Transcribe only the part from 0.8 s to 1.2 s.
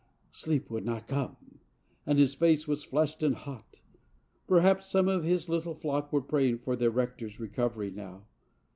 not